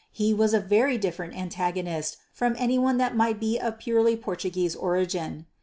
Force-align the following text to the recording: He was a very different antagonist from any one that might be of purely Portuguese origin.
He 0.11 0.33
was 0.33 0.51
a 0.55 0.59
very 0.59 0.97
different 0.97 1.37
antagonist 1.37 2.17
from 2.33 2.55
any 2.57 2.79
one 2.79 2.97
that 2.97 3.15
might 3.15 3.39
be 3.39 3.59
of 3.59 3.77
purely 3.77 4.17
Portuguese 4.17 4.75
origin. 4.75 5.45